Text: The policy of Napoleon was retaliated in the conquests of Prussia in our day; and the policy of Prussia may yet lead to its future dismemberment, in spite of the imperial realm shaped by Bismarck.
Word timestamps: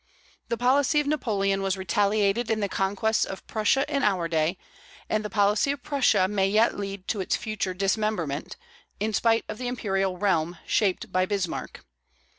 The 0.49 0.57
policy 0.57 0.99
of 0.99 1.05
Napoleon 1.05 1.61
was 1.61 1.77
retaliated 1.77 2.49
in 2.49 2.59
the 2.59 2.67
conquests 2.67 3.23
of 3.23 3.45
Prussia 3.45 3.85
in 3.87 4.01
our 4.01 4.27
day; 4.27 4.57
and 5.07 5.23
the 5.23 5.29
policy 5.29 5.69
of 5.73 5.83
Prussia 5.83 6.27
may 6.27 6.47
yet 6.49 6.75
lead 6.75 7.07
to 7.09 7.21
its 7.21 7.35
future 7.35 7.75
dismemberment, 7.75 8.57
in 8.99 9.13
spite 9.13 9.45
of 9.47 9.59
the 9.59 9.67
imperial 9.67 10.17
realm 10.17 10.57
shaped 10.65 11.11
by 11.11 11.27
Bismarck. 11.27 11.85